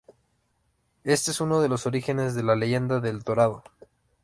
Este 1.03 1.29
es 1.29 1.41
uno 1.41 1.61
de 1.61 1.69
los 1.69 1.85
orígenes 1.85 2.33
de 2.33 2.41
la 2.41 2.55
leyenda 2.55 2.99
de 3.01 3.11
El 3.11 3.21
Dorado. 3.21 3.63